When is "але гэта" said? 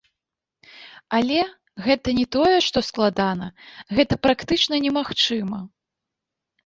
1.17-2.07